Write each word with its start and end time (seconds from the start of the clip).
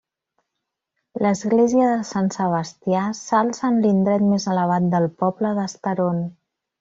L'església 1.25 1.91
de 1.97 2.07
Sant 2.13 2.31
Sebastià 2.37 3.03
s'alça 3.19 3.65
en 3.69 3.77
l'indret 3.87 4.25
més 4.33 4.49
elevat 4.55 4.89
del 4.97 5.07
poble 5.25 5.53
d'Estaron. 5.61 6.23